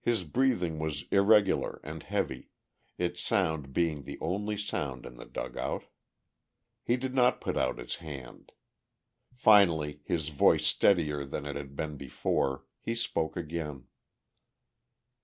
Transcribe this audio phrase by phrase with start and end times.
[0.00, 2.50] His breathing was irregular and heavy,
[2.98, 5.86] its sound being the only sound in the dugout.
[6.84, 8.52] He did not put out his hand.
[9.34, 13.88] Finally, his voice steadier than it had been before, he spoke again.